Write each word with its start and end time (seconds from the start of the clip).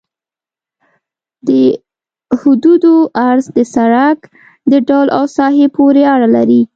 د 1.47 1.49
حدودو 2.39 2.95
عرض 3.25 3.45
د 3.57 3.59
سرک 3.73 4.19
د 4.71 4.73
ډول 4.87 5.07
او 5.17 5.23
ساحې 5.37 5.67
پورې 5.75 6.01
اړه 6.13 6.27
لري 6.35 6.61